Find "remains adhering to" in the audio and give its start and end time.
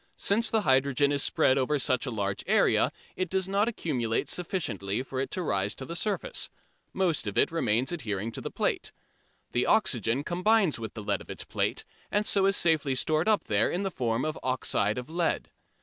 7.51-8.41